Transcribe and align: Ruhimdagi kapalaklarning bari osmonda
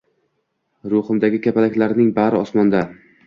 Ruhimdagi 0.93 1.41
kapalaklarning 1.47 2.09
bari 2.17 2.43
osmonda 2.47 2.81